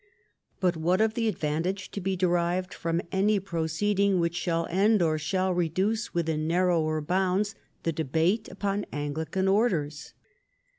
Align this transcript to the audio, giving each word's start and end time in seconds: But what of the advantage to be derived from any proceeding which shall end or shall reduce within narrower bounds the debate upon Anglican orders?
But 0.59 0.75
what 0.75 0.99
of 0.99 1.13
the 1.13 1.27
advantage 1.27 1.91
to 1.91 2.01
be 2.01 2.15
derived 2.15 2.73
from 2.73 3.03
any 3.11 3.39
proceeding 3.39 4.19
which 4.19 4.33
shall 4.33 4.65
end 4.71 4.99
or 4.99 5.19
shall 5.19 5.53
reduce 5.53 6.11
within 6.11 6.47
narrower 6.47 7.01
bounds 7.01 7.53
the 7.83 7.93
debate 7.93 8.49
upon 8.49 8.87
Anglican 8.91 9.47
orders? 9.47 10.15